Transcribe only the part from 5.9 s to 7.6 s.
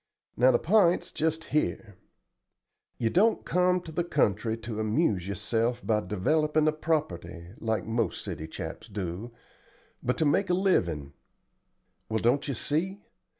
developin' a property,